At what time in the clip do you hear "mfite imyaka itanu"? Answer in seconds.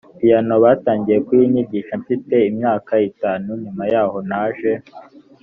2.01-3.49